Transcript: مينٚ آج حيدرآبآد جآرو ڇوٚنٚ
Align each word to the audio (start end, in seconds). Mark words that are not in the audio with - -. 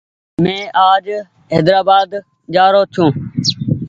مينٚ 0.43 0.71
آج 0.91 1.05
حيدرآبآد 1.53 2.09
جآرو 2.53 2.81
ڇوٚنٚ 2.93 3.15